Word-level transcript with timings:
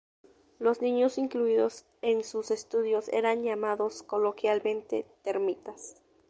Los 0.57 0.81
niños 0.81 1.19
incluidos 1.19 1.85
en 2.01 2.23
sus 2.23 2.49
estudios 2.49 3.07
eran 3.09 3.43
llamados 3.43 4.01
coloquialmente 4.01 5.05
"termitas". 5.21 6.01